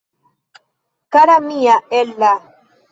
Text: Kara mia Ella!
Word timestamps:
Kara 1.11 1.37
mia 1.47 1.75
Ella! 1.99 2.33